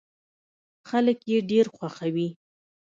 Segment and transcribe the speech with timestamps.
[0.89, 2.27] خلک يې ډېر خوښوي.